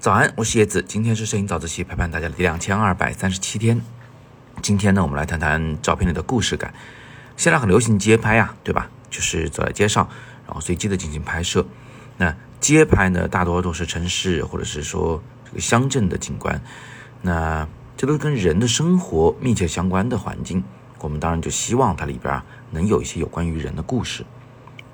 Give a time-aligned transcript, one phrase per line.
[0.00, 3.82] 早安，我是叶子，今天是摄影早自习陪伴大家的第两千二百三十七天。
[4.62, 6.72] 今天呢，我们来谈谈照片里的故事感。
[7.36, 8.88] 现在很流行街拍呀，对吧？
[9.10, 10.08] 就是走在街上，
[10.46, 11.66] 然后随机的进行拍摄。
[12.16, 16.62] 那街拍呢，大多都是城市或者是说这个乡镇的景观。
[17.20, 20.64] 那这都是跟人的生活密切相关的环境。
[21.00, 24.24] 我们当然就希望它里边啊能有一些有关于人的故事。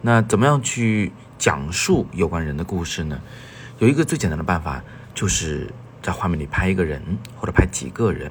[0.00, 3.20] 那怎么样去讲述有关人的故事呢？
[3.78, 4.82] 有一个最简单的办法，
[5.14, 7.02] 就是在画面里拍一个人
[7.36, 8.30] 或者拍几个人。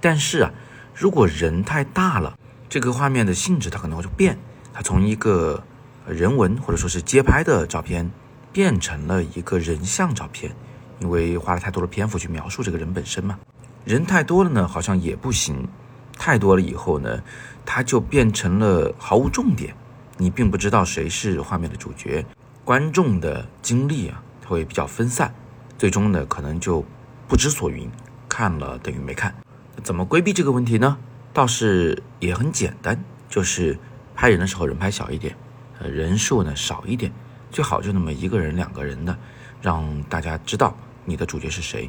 [0.00, 0.52] 但是啊，
[0.94, 4.38] 如果人太大了，这个画面的性质它可能会就变，
[4.72, 5.64] 它从一个
[6.06, 8.10] 人文或者说是街拍的照片，
[8.52, 10.54] 变成了一个人像照片，
[11.00, 13.38] 因为花了太多的篇幅去描述这个人本身嘛。
[13.84, 15.66] 人太多了呢，好像也不行。
[16.18, 17.22] 太多了以后呢，
[17.64, 19.74] 它就变成了毫无重点，
[20.16, 22.26] 你并不知道谁是画面的主角，
[22.64, 25.34] 观众的精力啊会比较分散，
[25.76, 26.84] 最终呢可能就
[27.28, 27.90] 不知所云，
[28.28, 29.34] 看了等于没看。
[29.82, 30.96] 怎么规避这个问题呢？
[31.32, 33.78] 倒是也很简单，就是
[34.14, 35.36] 拍人的时候人拍小一点，
[35.78, 37.12] 呃人数呢少一点，
[37.50, 39.16] 最好就那么一个人两个人的，
[39.60, 41.88] 让大家知道你的主角是谁。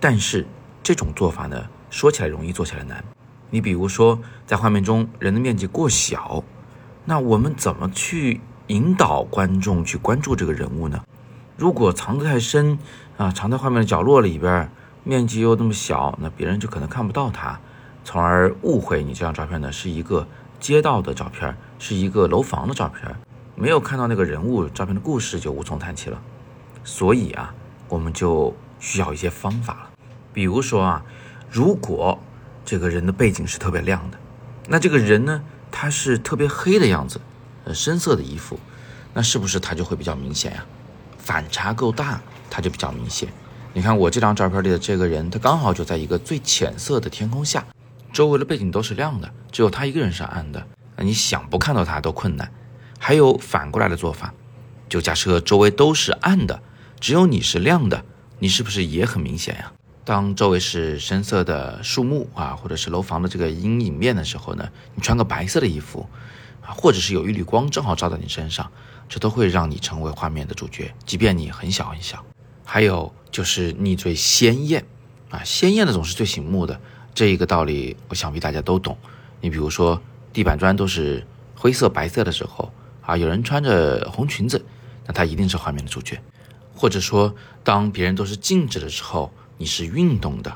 [0.00, 0.46] 但是
[0.82, 3.04] 这种做法呢，说起来容易，做起来难。
[3.50, 6.42] 你比如说，在画面中人的面积过小，
[7.04, 11.00] 那我们怎么去引导观众去关注这个人物呢？
[11.56, 12.78] 如果藏得太深
[13.16, 14.68] 啊，藏在画面的角落里边，
[15.04, 17.60] 面积又那么小，那别人就可能看不到他，
[18.04, 20.26] 从而误会你这张照片呢是一个
[20.58, 23.14] 街道的照片，是一个楼房的照片，
[23.54, 26.20] 没有看到那个人物照片的故事就无从谈起了。
[26.82, 27.54] 所以啊，
[27.88, 29.90] 我们就需要一些方法了，
[30.32, 31.04] 比如说啊，
[31.48, 32.18] 如果
[32.64, 34.18] 这个人的背景是特别亮的，
[34.68, 37.20] 那这个人呢，他是特别黑的样子，
[37.64, 38.58] 呃，深色的衣服，
[39.12, 40.64] 那是不是他就会比较明显呀？
[41.24, 43.28] 反差够大，它就比较明显。
[43.72, 47.64] 你看我这张照片里的这个人，他刚好就在一个最浅色的天空下，
[48.12, 50.64] 周围的背景都是亮的，只有他一个人是暗的，
[50.96, 52.52] 那你想不看到他都困难。
[52.98, 54.32] 还有反过来的做法，
[54.88, 56.60] 就假设周围都是暗的，
[57.00, 58.04] 只有你是亮的，
[58.38, 59.72] 你是不是也很明显呀？
[60.04, 66.06] 当周围是深色的树木啊，或者是楼房的这个阴影面的时候呢，你穿个白色的衣服，
[66.66, 68.70] 或者是有一缕光正好照在你身上，
[69.08, 72.24] 这都会让你成为画面的主角，即便你很小很小。
[72.64, 74.84] 还有就是你最鲜艳
[75.30, 76.80] 啊，鲜艳的总是最醒目的，
[77.14, 78.96] 这一个道理我想必大家都懂。
[79.40, 80.00] 你比如说
[80.32, 84.64] 地板砖都是灰色、白色的时候啊，有人穿着红裙子，
[85.06, 86.20] 那他一定是画面的主角。
[86.74, 89.32] 或者说当别人都是静止的时候。
[89.56, 90.52] 你是运动的，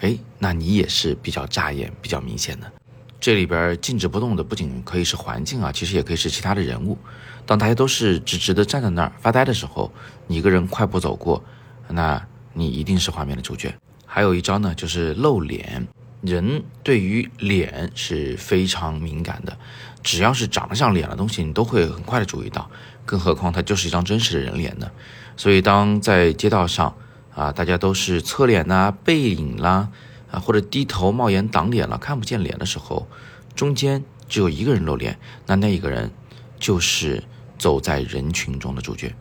[0.00, 2.72] 哎，那你也是比较扎眼、比较明显的。
[3.20, 6.96] 这里边静止不动的不仅可以是环境啊，其实也可以是其他的人物。
[7.44, 9.92] 当大家都是直直的站在那儿发呆的时候，
[10.26, 11.44] 你一个人快步走过，
[11.88, 12.20] 那
[12.54, 13.74] 你一定是画面的主角。
[14.06, 15.86] 还有一招呢，就是露脸。
[16.22, 19.56] 人对于脸是非常敏感的，
[20.02, 22.70] 只要是长得像脸的东西，你都会很快的注意到。
[23.06, 24.90] 更何况它就是一张真实的人脸呢。
[25.36, 26.94] 所以当在街道上，
[27.34, 29.88] 啊，大家都是侧脸呐、背影啦，
[30.30, 33.06] 啊或者低头冒眼挡脸了，看不见脸的时候，
[33.54, 36.10] 中间只有一个人露脸，那那一个人
[36.58, 37.22] 就是
[37.58, 39.14] 走在人群中的主角。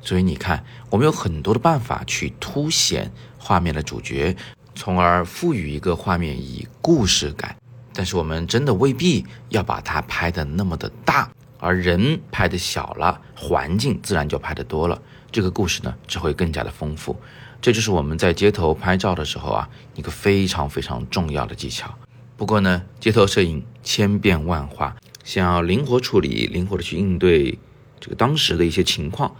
[0.00, 4.36] 所以你看，我们有很多的办法去凸显画面的主角，
[4.74, 7.56] 从而赋予一个画面以故事感。
[7.94, 11.30] 但是我们真的未必要把它拍的那么的大，
[11.62, 15.00] 而人拍的小了，环境自然就拍的多了，
[15.30, 17.16] 这个故事呢只会更加的丰富。
[17.60, 21.94] 这就是我们在街头拍照的时候啊，一个非常非常重要的技巧。
[22.36, 27.56] 不过呢，街头摄影千变万化，想要灵活处理、灵活的去应对
[28.00, 29.32] 这个当时的一些情况，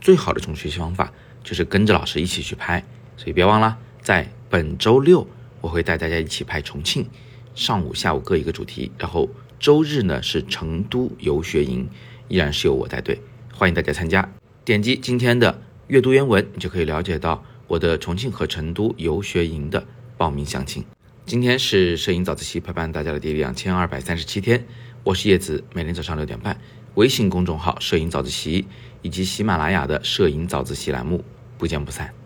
[0.00, 1.12] 最好的一种学习方法
[1.44, 2.84] 就是跟着老师一起去拍。
[3.16, 5.24] 所以别忘了，在本周六
[5.60, 7.08] 我会带大家一起拍重庆，
[7.54, 8.90] 上午、下午各一个主题。
[8.98, 9.28] 然后
[9.58, 11.88] 周日呢是成都游学营，
[12.28, 13.20] 依然是由我带队，
[13.52, 14.28] 欢迎大家参加。
[14.64, 17.44] 点击今天的阅读原文，你就可以了解到。
[17.66, 19.86] 我的重庆和成都游学营的
[20.16, 20.82] 报名详情。
[21.26, 24.64] 今天是摄影早自习陪伴大家的第两千二百三十七天，
[25.04, 26.58] 我是叶子，每天早上六点半，
[26.94, 28.64] 微信公众号“摄影早自习”
[29.02, 31.22] 以及喜马拉雅的“摄影早自习”栏目，
[31.58, 32.17] 不见不散。